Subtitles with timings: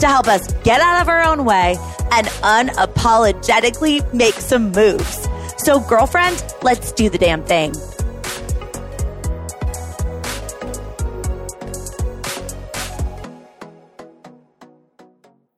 [0.00, 1.76] to help us get out of our own way
[2.12, 5.28] and unapologetically make some moves.
[5.58, 7.72] So, girlfriend, let's do the damn thing.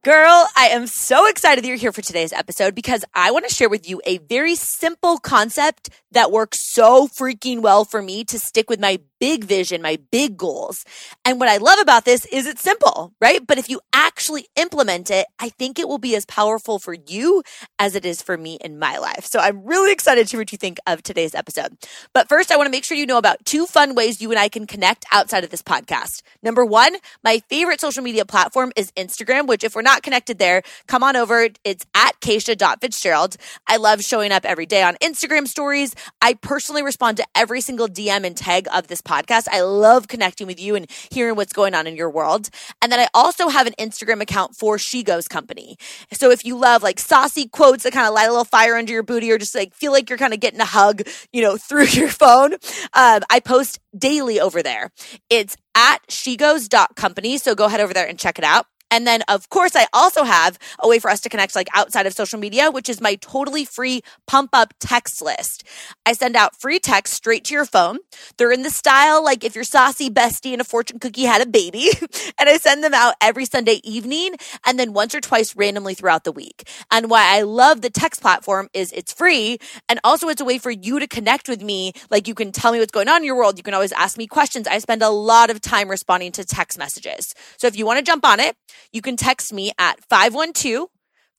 [0.05, 3.54] Girl, I am so excited that you're here for today's episode because I want to
[3.54, 8.37] share with you a very simple concept that works so freaking well for me to
[8.40, 10.85] stick with my big vision, my big goals.
[11.25, 13.47] And what I love about this is it's simple, right?
[13.47, 17.45] But if you actually implement it, I think it will be as powerful for you
[17.79, 19.24] as it is for me in my life.
[19.24, 21.77] So I'm really excited to hear what you think of today's episode.
[22.13, 24.41] But first, I want to make sure you know about two fun ways you and
[24.41, 26.23] I can connect outside of this podcast.
[26.43, 30.63] Number one, my favorite social media platform is Instagram, which if we're not connected there,
[30.89, 31.46] come on over.
[31.63, 33.37] It's at Keisha.Fitzgerald.
[33.68, 35.95] I love showing up every day on Instagram stories.
[36.21, 39.46] I personally respond to every single DM and tag of this podcast podcast.
[39.51, 42.49] I love connecting with you and hearing what's going on in your world.
[42.80, 45.77] And then I also have an Instagram account for She Goes Company.
[46.13, 48.93] So if you love like saucy quotes that kind of light a little fire under
[48.93, 51.02] your booty or just like feel like you're kind of getting a hug,
[51.33, 52.55] you know, through your phone,
[52.95, 54.90] um, I post daily over there.
[55.29, 57.38] It's at shegoes.company.
[57.38, 58.66] So go head over there and check it out.
[58.93, 62.04] And then, of course, I also have a way for us to connect like outside
[62.07, 65.65] of social media, which is my totally free pump up text list.
[66.04, 68.00] I send out free texts straight to your phone.
[68.37, 71.47] They're in the style like if your saucy bestie and a fortune cookie had a
[71.47, 71.88] baby.
[72.38, 74.34] and I send them out every Sunday evening
[74.66, 76.69] and then once or twice randomly throughout the week.
[76.91, 79.56] And why I love the text platform is it's free.
[79.88, 81.94] And also it's a way for you to connect with me.
[82.11, 83.56] Like you can tell me what's going on in your world.
[83.56, 84.69] You can always ask me questions.
[84.69, 87.34] I spend a lot of time responding to text messages.
[87.56, 88.55] So if you want to jump on it,
[88.93, 90.88] you can text me at 512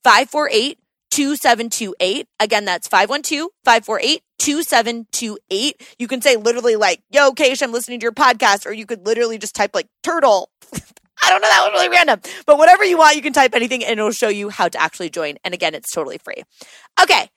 [0.03, 0.79] 548
[1.11, 2.27] 2728.
[2.39, 5.95] Again, that's 512 548 2728.
[5.99, 9.05] You can say literally like, yo, Keish, I'm listening to your podcast, or you could
[9.05, 10.49] literally just type like turtle.
[11.23, 11.47] I don't know.
[11.47, 12.19] That was really random.
[12.45, 15.09] But whatever you want, you can type anything and it'll show you how to actually
[15.09, 15.37] join.
[15.43, 16.43] And again, it's totally free.
[17.01, 17.29] Okay.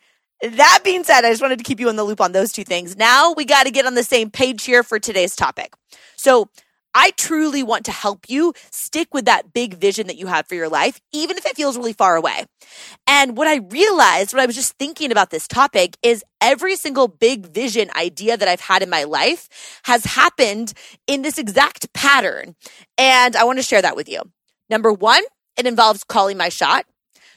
[0.43, 2.65] That being said, I just wanted to keep you in the loop on those two
[2.65, 2.97] things.
[2.97, 5.75] Now we got to get on the same page here for today's topic.
[6.17, 6.49] So
[6.99, 10.55] I truly want to help you stick with that big vision that you have for
[10.55, 12.47] your life, even if it feels really far away.
[13.07, 17.07] And what I realized when I was just thinking about this topic is every single
[17.07, 20.73] big vision idea that I've had in my life has happened
[21.07, 22.57] in this exact pattern.
[22.97, 24.23] And I want to share that with you.
[24.71, 25.23] Number one,
[25.59, 26.87] it involves calling my shot.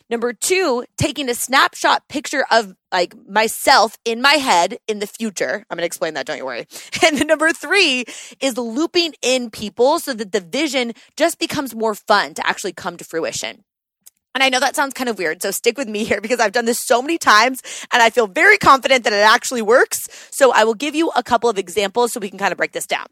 [0.10, 5.66] Number two, taking a snapshot picture of like myself in my head in the future.
[5.70, 6.26] I'm going to explain that.
[6.26, 6.68] Don't you worry.
[7.06, 8.06] And then number three
[8.40, 12.98] is looping in people so that the vision just becomes more fun to actually come
[12.98, 13.64] to fruition.
[14.36, 15.42] And I know that sounds kind of weird.
[15.42, 17.62] So stick with me here because I've done this so many times
[17.92, 20.08] and I feel very confident that it actually works.
[20.32, 22.72] So I will give you a couple of examples so we can kind of break
[22.72, 23.08] this down.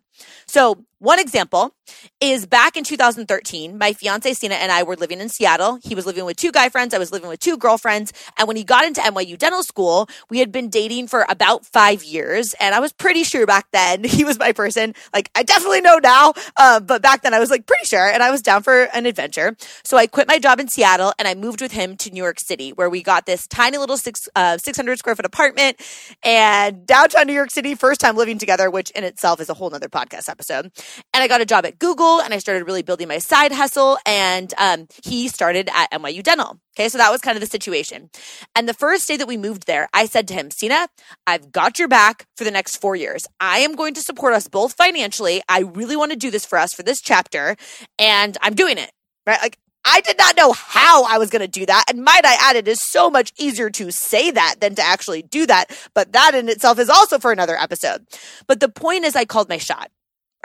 [0.47, 1.75] So one example
[2.19, 5.77] is back in 2013, my fiance Sina and I were living in Seattle.
[5.83, 6.95] He was living with two guy friends.
[6.95, 8.11] I was living with two girlfriends.
[8.35, 12.03] And when he got into NYU dental school, we had been dating for about five
[12.03, 12.55] years.
[12.59, 14.95] And I was pretty sure back then he was my person.
[15.13, 16.33] Like I definitely know now.
[16.55, 19.05] Uh, but back then I was like pretty sure and I was down for an
[19.05, 19.55] adventure.
[19.83, 22.39] So I quit my job in Seattle and I moved with him to New York
[22.39, 25.79] City where we got this tiny little six, uh, 600 square foot apartment
[26.23, 29.69] and downtown New York City, first time living together, which in itself is a whole
[29.69, 30.71] nother podcast episode.
[31.13, 33.97] And I got a job at Google and I started really building my side hustle.
[34.05, 36.59] And um, he started at NYU Dental.
[36.77, 38.11] Okay, so that was kind of the situation.
[38.55, 40.87] And the first day that we moved there, I said to him, Sina,
[41.25, 43.25] I've got your back for the next four years.
[43.39, 45.41] I am going to support us both financially.
[45.49, 47.55] I really want to do this for us for this chapter,
[47.97, 48.91] and I'm doing it.
[49.25, 49.41] Right?
[49.41, 49.57] Like,
[49.89, 51.85] I did not know how I was going to do that.
[51.89, 55.21] And might I add, it is so much easier to say that than to actually
[55.21, 55.71] do that.
[55.93, 58.05] But that in itself is also for another episode.
[58.47, 59.89] But the point is, I called my shot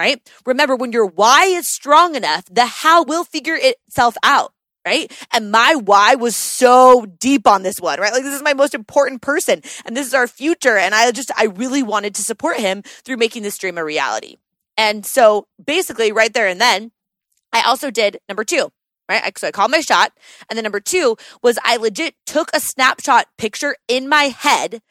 [0.02, 0.20] right?
[0.44, 4.52] Remember, when your why is strong enough, the how will figure itself out.
[4.84, 5.12] Right.
[5.32, 8.12] And my why was so deep on this one, right?
[8.12, 10.76] Like this is my most important person and this is our future.
[10.76, 14.38] And I just, I really wanted to support him through making this dream a reality.
[14.76, 16.90] And so basically right there and then
[17.52, 18.72] I also did number two,
[19.08, 19.38] right?
[19.38, 20.14] So I called my shot.
[20.50, 24.82] And then number two was I legit took a snapshot picture in my head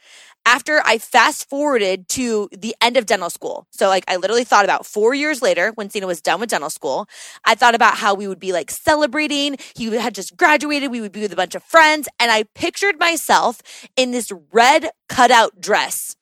[0.45, 3.67] after I fast forwarded to the end of dental school.
[3.71, 6.69] So like I literally thought about four years later when Cena was done with dental
[6.69, 7.07] school,
[7.45, 9.57] I thought about how we would be like celebrating.
[9.75, 10.91] He had just graduated.
[10.91, 12.07] We would be with a bunch of friends.
[12.19, 13.61] And I pictured myself
[13.95, 16.15] in this red cutout dress.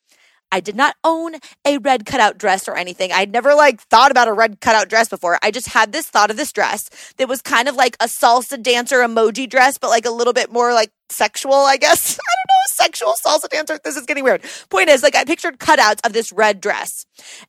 [0.51, 1.35] I did not own
[1.65, 3.11] a red cutout dress or anything.
[3.11, 5.39] I'd never like thought about a red cutout dress before.
[5.41, 8.61] I just had this thought of this dress that was kind of like a salsa
[8.61, 12.13] dancer emoji dress, but like a little bit more like sexual, I guess.
[12.19, 13.79] I don't know, sexual salsa dancer.
[13.83, 14.43] This is getting weird.
[14.69, 17.05] Point is, like, I pictured cutouts of this red dress.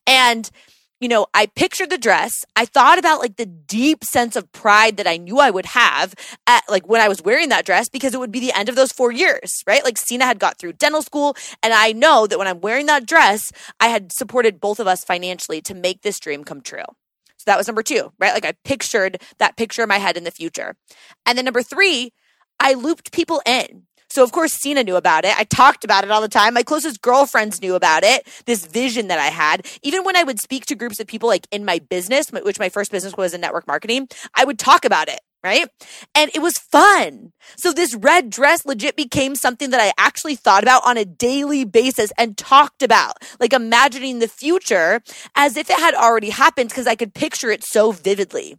[0.06, 0.50] And
[1.00, 2.44] you know, I pictured the dress.
[2.54, 6.14] I thought about like the deep sense of pride that I knew I would have
[6.46, 8.76] at like when I was wearing that dress because it would be the end of
[8.76, 9.82] those four years, right?
[9.82, 13.06] Like Cena had got through dental school and I know that when I'm wearing that
[13.06, 13.50] dress,
[13.80, 16.84] I had supported both of us financially to make this dream come true.
[17.38, 18.34] So that was number two, right?
[18.34, 20.76] Like I pictured that picture in my head in the future.
[21.24, 22.12] And then number three,
[22.60, 23.84] I looped people in.
[24.10, 25.38] So of course Cena knew about it.
[25.38, 26.54] I talked about it all the time.
[26.54, 28.26] My closest girlfriends knew about it.
[28.44, 29.66] This vision that I had.
[29.82, 32.68] Even when I would speak to groups of people like in my business, which my
[32.68, 35.20] first business was in network marketing, I would talk about it.
[35.42, 35.68] Right.
[36.14, 37.32] And it was fun.
[37.56, 41.64] So this red dress legit became something that I actually thought about on a daily
[41.64, 45.00] basis and talked about, like imagining the future
[45.34, 48.58] as if it had already happened because I could picture it so vividly.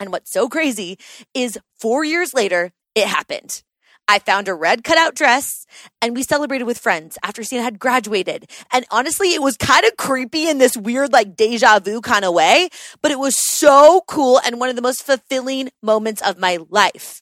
[0.00, 0.98] And what's so crazy
[1.34, 3.62] is four years later, it happened.
[4.08, 5.66] I found a red cutout dress
[6.00, 8.50] and we celebrated with friends after Cena had graduated.
[8.72, 12.32] And honestly, it was kind of creepy in this weird, like deja vu kind of
[12.32, 12.70] way,
[13.02, 17.20] but it was so cool and one of the most fulfilling moments of my life.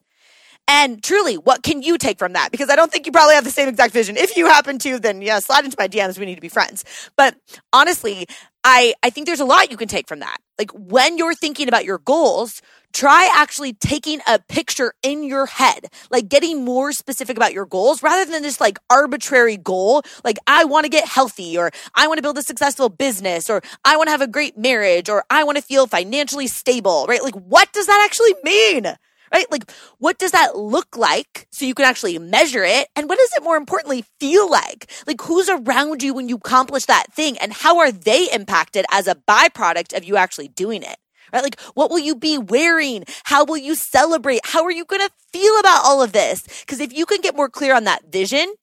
[0.68, 2.50] And truly, what can you take from that?
[2.50, 4.16] Because I don't think you probably have the same exact vision.
[4.16, 6.18] If you happen to, then yeah, slide into my DMs.
[6.18, 6.84] We need to be friends.
[7.16, 7.36] But
[7.72, 8.26] honestly,
[8.68, 10.38] I, I think there's a lot you can take from that.
[10.58, 12.60] Like when you're thinking about your goals,
[12.92, 18.02] try actually taking a picture in your head, like getting more specific about your goals
[18.02, 20.02] rather than just like arbitrary goal.
[20.24, 23.62] Like I want to get healthy or I want to build a successful business or
[23.84, 27.22] I want to have a great marriage or I want to feel financially stable, right?
[27.22, 28.96] Like what does that actually mean?
[29.32, 29.50] Right?
[29.50, 32.88] Like, what does that look like so you can actually measure it?
[32.96, 34.90] And what does it more importantly feel like?
[35.06, 37.36] Like, who's around you when you accomplish that thing?
[37.38, 40.96] And how are they impacted as a byproduct of you actually doing it?
[41.32, 41.42] Right?
[41.42, 43.04] Like, what will you be wearing?
[43.24, 44.40] How will you celebrate?
[44.44, 46.42] How are you going to feel about all of this?
[46.60, 48.54] Because if you can get more clear on that vision,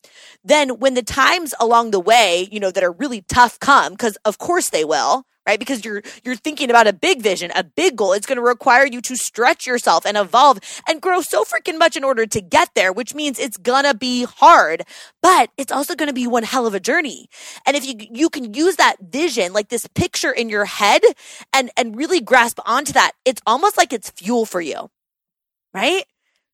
[0.43, 4.15] then when the times along the way, you know, that are really tough come, because
[4.23, 5.59] of course they will, right?
[5.59, 8.13] Because you're you're thinking about a big vision, a big goal.
[8.13, 11.95] It's going to require you to stretch yourself and evolve and grow so freaking much
[11.97, 14.83] in order to get there, which means it's going to be hard,
[15.21, 17.27] but it's also going to be one hell of a journey.
[17.65, 21.01] And if you you can use that vision, like this picture in your head
[21.53, 24.89] and and really grasp onto that, it's almost like it's fuel for you.
[25.73, 26.05] Right?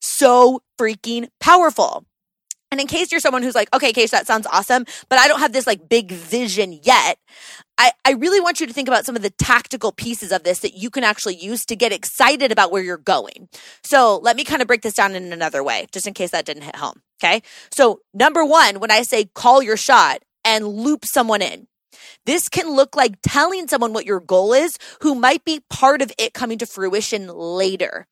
[0.01, 2.05] So freaking powerful.
[2.71, 5.39] And in case you're someone who's like, okay, Case, that sounds awesome, but I don't
[5.39, 7.17] have this like big vision yet.
[7.77, 10.59] I, I really want you to think about some of the tactical pieces of this
[10.59, 13.49] that you can actually use to get excited about where you're going.
[13.83, 16.45] So let me kind of break this down in another way, just in case that
[16.45, 17.01] didn't hit home.
[17.23, 17.41] Okay.
[17.71, 21.67] So number one, when I say call your shot and loop someone in,
[22.25, 26.11] this can look like telling someone what your goal is who might be part of
[26.17, 28.07] it coming to fruition later.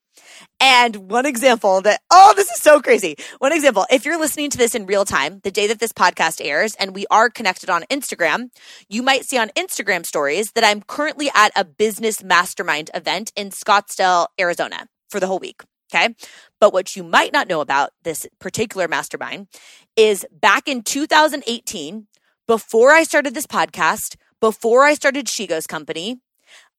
[0.59, 3.15] And one example that, oh, this is so crazy.
[3.39, 6.43] One example, if you're listening to this in real time, the day that this podcast
[6.43, 8.49] airs, and we are connected on Instagram,
[8.89, 13.49] you might see on Instagram stories that I'm currently at a business mastermind event in
[13.49, 15.61] Scottsdale, Arizona for the whole week.
[15.94, 16.15] Okay.
[16.59, 19.47] But what you might not know about this particular mastermind
[19.95, 22.07] is back in 2018,
[22.45, 26.19] before I started this podcast, before I started She Goes Company,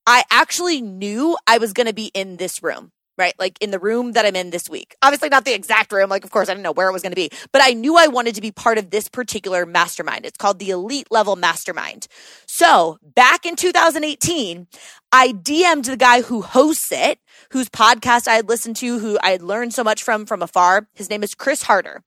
[0.06, 3.34] I actually knew I was going to be in this room right?
[3.38, 4.96] Like in the room that I'm in this week.
[5.02, 6.08] Obviously, not the exact room.
[6.08, 7.96] Like, of course, I didn't know where it was going to be, but I knew
[7.96, 10.24] I wanted to be part of this particular mastermind.
[10.24, 12.06] It's called the Elite Level Mastermind.
[12.46, 14.68] So back in 2018,
[15.10, 17.18] I DM'd the guy who hosts it,
[17.50, 20.88] whose podcast I had listened to, who I had learned so much from from afar.
[20.94, 22.02] His name is Chris Harder.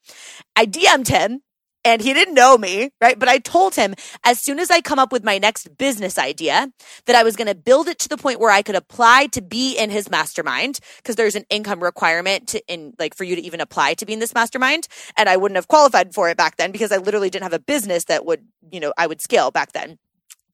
[0.55, 1.41] I DM'd him
[1.83, 3.17] and he didn't know me, right?
[3.17, 6.71] But I told him as soon as I come up with my next business idea
[7.05, 9.41] that I was going to build it to the point where I could apply to
[9.41, 13.41] be in his mastermind because there's an income requirement to in like for you to
[13.41, 14.87] even apply to be in this mastermind.
[15.17, 17.59] And I wouldn't have qualified for it back then because I literally didn't have a
[17.59, 19.97] business that would, you know, I would scale back then.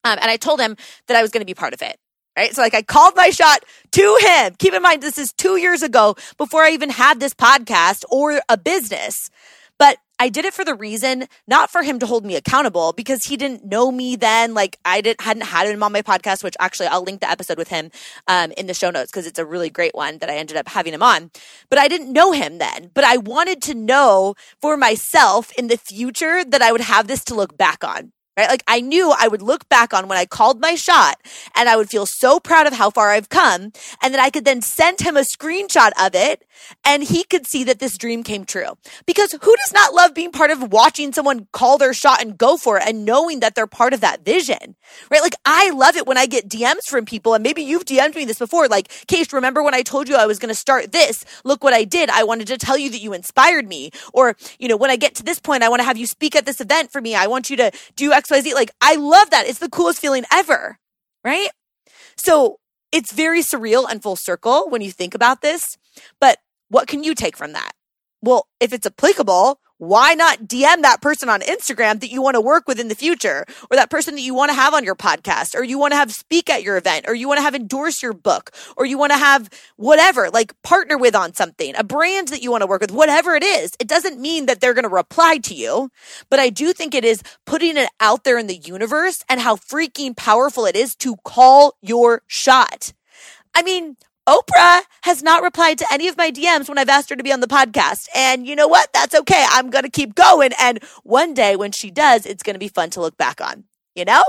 [0.04, 1.98] Um, and I told him that I was going to be part of it.
[2.38, 2.54] Right.
[2.54, 4.54] So like I called my shot to him.
[4.60, 8.40] Keep in mind, this is two years ago before I even had this podcast or
[8.48, 9.32] a business.
[9.80, 13.26] But I did it for the reason, not for him to hold me accountable because
[13.26, 14.54] he didn't know me then.
[14.54, 17.58] Like I didn't, hadn't had him on my podcast, which actually I'll link the episode
[17.58, 17.92] with him,
[18.28, 20.70] um, in the show notes because it's a really great one that I ended up
[20.70, 21.30] having him on.
[21.70, 25.78] But I didn't know him then, but I wanted to know for myself in the
[25.78, 28.50] future that I would have this to look back on right?
[28.50, 31.20] Like I knew I would look back on when I called my shot
[31.56, 34.46] and I would feel so proud of how far I've come and that I could
[34.46, 36.44] then send him a screenshot of it
[36.86, 38.77] and he could see that this dream came true.
[39.06, 42.58] Because who does not love being part of watching someone call their shot and go
[42.58, 44.75] for it and knowing that they're part of that vision,
[45.10, 45.22] right?
[45.22, 48.25] Like I love it when I get DMs from people and maybe you've DM'd me
[48.25, 48.67] this before.
[48.67, 51.24] Like, Case, remember when I told you I was going to start this?
[51.44, 52.10] Look what I did.
[52.10, 53.91] I wanted to tell you that you inspired me.
[54.13, 56.36] Or, you know, when I get to this point, I want to have you speak
[56.36, 57.15] at this event for me.
[57.15, 58.54] I want you to do X XYZ.
[58.54, 59.48] Like, I love that.
[59.48, 60.78] It's the coolest feeling ever.
[61.24, 61.50] Right.
[62.16, 62.60] So
[62.92, 65.78] it's very surreal and full circle when you think about this.
[66.20, 66.38] But
[66.70, 67.72] what can you take from that?
[68.22, 72.42] Well, if it's applicable, why not DM that person on Instagram that you want to
[72.42, 74.96] work with in the future or that person that you want to have on your
[74.96, 77.56] podcast or you want to have speak at your event or you want to have
[77.56, 81.84] endorse your book or you want to have whatever, like partner with on something, a
[81.84, 83.76] brand that you want to work with, whatever it is.
[83.80, 85.90] It doesn't mean that they're going to reply to you,
[86.30, 89.56] but I do think it is putting it out there in the universe and how
[89.56, 92.94] freaking powerful it is to call your shot.
[93.54, 97.16] I mean, Oprah has not replied to any of my DMs when I've asked her
[97.16, 98.08] to be on the podcast.
[98.14, 98.92] And you know what?
[98.94, 99.46] That's okay.
[99.50, 100.52] I'm going to keep going.
[100.60, 103.64] And one day when she does, it's going to be fun to look back on,
[103.96, 104.24] you know?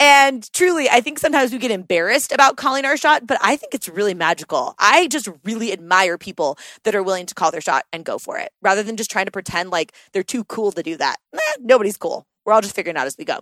[0.00, 3.74] And truly, I think sometimes we get embarrassed about calling our shot, but I think
[3.74, 4.74] it's really magical.
[4.78, 8.38] I just really admire people that are willing to call their shot and go for
[8.38, 11.16] it rather than just trying to pretend like they're too cool to do that.
[11.32, 12.26] Eh, nobody's cool.
[12.44, 13.40] We're all just figuring out as we go.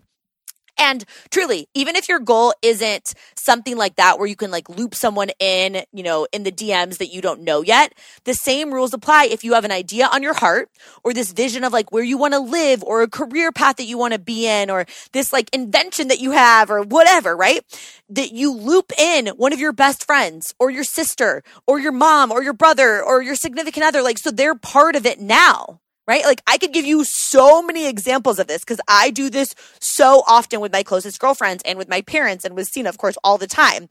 [0.76, 4.94] And truly, even if your goal isn't something like that where you can like loop
[4.94, 8.92] someone in, you know, in the DMs that you don't know yet, the same rules
[8.92, 10.68] apply if you have an idea on your heart
[11.04, 13.84] or this vision of like where you want to live or a career path that
[13.84, 17.62] you want to be in or this like invention that you have or whatever, right?
[18.08, 22.32] That you loop in one of your best friends or your sister or your mom
[22.32, 24.02] or your brother or your significant other.
[24.02, 26.24] Like, so they're part of it now right?
[26.24, 30.22] Like I could give you so many examples of this because I do this so
[30.26, 33.38] often with my closest girlfriends and with my parents and with Cena, of course, all
[33.38, 33.88] the time.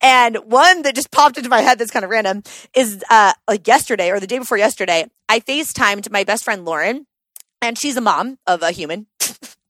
[0.00, 2.42] And one that just popped into my head that's kind of random
[2.74, 7.06] is uh like yesterday or the day before yesterday, I FaceTimed my best friend Lauren,
[7.60, 9.06] and she's a mom of a human.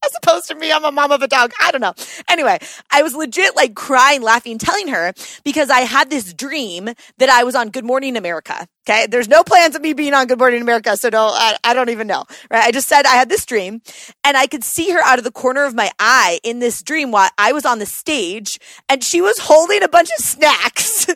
[0.06, 1.52] as opposed to me, I'm a mom of a dog.
[1.60, 1.94] I don't know.
[2.28, 2.58] Anyway,
[2.90, 5.12] I was legit like crying, laughing, telling her
[5.44, 8.66] because I had this dream that I was on Good Morning America.
[8.88, 9.06] Okay.
[9.06, 10.96] There's no plans of me being on Good Morning America.
[10.96, 12.24] So don't, I, I don't even know.
[12.50, 12.64] Right.
[12.64, 13.80] I just said I had this dream
[14.24, 17.12] and I could see her out of the corner of my eye in this dream
[17.12, 21.06] while I was on the stage and she was holding a bunch of snacks.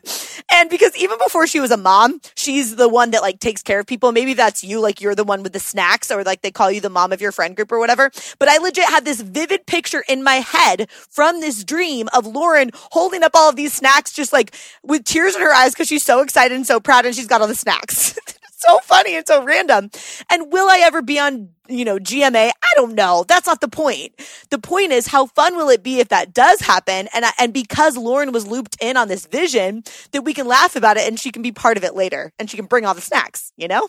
[0.52, 3.81] and because even before she was a mom, she's the one that like takes care
[3.81, 4.12] of people.
[4.12, 4.78] Maybe that's you.
[4.78, 7.21] Like you're the one with the snacks or like they call you the mom of
[7.21, 8.12] your friend group or whatever.
[8.38, 12.71] But I legit had this vivid picture in my head from this dream of Lauren
[12.75, 16.04] holding up all of these snacks, just like with tears in her eyes because she's
[16.04, 18.18] so excited and so proud and she's got all the snacks.
[18.66, 19.90] so funny and so random.
[20.30, 22.50] And will I ever be on, you know, GMA?
[22.50, 23.25] I don't know.
[23.26, 24.14] That's not the point.
[24.50, 27.09] The point is how fun will it be if that does happen?
[27.14, 30.97] And, and because Lauren was looped in on this vision that we can laugh about
[30.97, 33.00] it and she can be part of it later and she can bring all the
[33.00, 33.88] snacks, you know?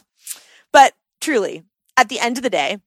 [0.71, 1.63] But truly,
[1.95, 2.77] at the end of the day,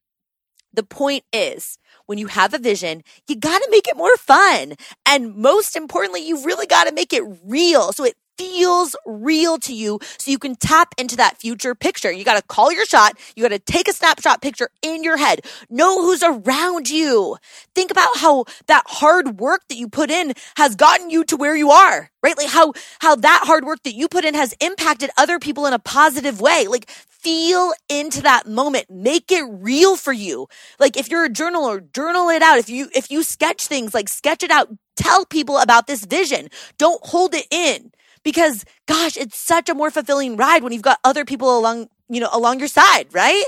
[0.73, 4.75] the point is when you have a vision, you got to make it more fun.
[5.07, 7.93] And most importantly, you really got to make it real.
[7.93, 12.11] So it feels real to you so you can tap into that future picture.
[12.11, 13.19] You got to call your shot.
[13.37, 15.43] You got to take a snapshot picture in your head.
[15.69, 17.37] Know who's around you.
[17.75, 21.55] Think about how that hard work that you put in has gotten you to where
[21.55, 22.37] you are, right?
[22.37, 25.75] Like how, how that hard work that you put in has impacted other people in
[25.75, 26.67] a positive way.
[26.67, 26.91] Like
[27.23, 28.87] feel into that moment.
[28.91, 30.49] Make it real for you.
[30.79, 32.59] Like if you're a journaler, journal it out.
[32.59, 34.69] If you, if you sketch things, like sketch it out.
[34.97, 36.49] Tell people about this vision.
[36.79, 40.99] Don't hold it in because gosh, it's such a more fulfilling ride when you've got
[41.05, 43.45] other people along, you know, along your side, right?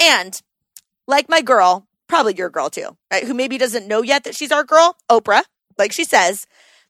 [0.00, 0.40] And
[1.06, 3.24] like my girl, probably your girl too, right?
[3.24, 5.42] Who maybe doesn't know yet that she's our girl, Oprah,
[5.76, 6.46] like she says,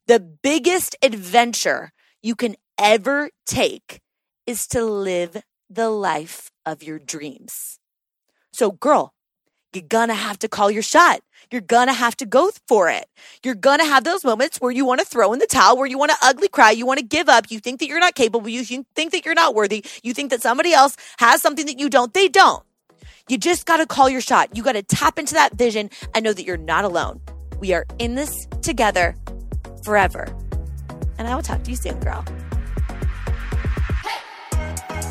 [0.06, 1.92] the biggest adventure
[2.22, 4.00] you can ever take
[4.46, 7.78] is to live the life of your dreams.
[8.52, 9.12] So, girl,
[9.74, 11.20] you're gonna have to call your shot.
[11.50, 13.06] You're gonna have to go for it.
[13.44, 16.16] You're gonna have those moments where you wanna throw in the towel, where you wanna
[16.22, 19.24] ugly cry, you wanna give up, you think that you're not capable, you think that
[19.24, 22.64] you're not worthy, you think that somebody else has something that you don't, they don't.
[23.28, 24.56] You just gotta call your shot.
[24.56, 27.20] You gotta tap into that vision and know that you're not alone.
[27.60, 29.14] We are in this together
[29.84, 30.26] forever.
[31.18, 32.24] And I will talk to you soon, girl.